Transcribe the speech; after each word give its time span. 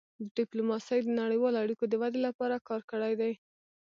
ډيپلوماسي 0.37 0.99
د 1.03 1.09
نړیوالو 1.21 1.61
اړیکو 1.63 1.83
د 1.89 1.93
ودې 2.01 2.19
لپاره 2.27 2.63
کار 2.67 2.81
کړی 2.91 3.13
دی. 3.21 3.33